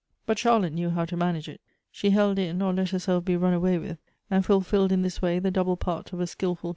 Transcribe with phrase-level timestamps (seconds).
[0.25, 1.61] But Charlotte knew how to manage it.
[1.91, 3.99] She held in, or let herself be run away with,
[4.31, 6.69] and fulfilled in this way the double part of a skilful co".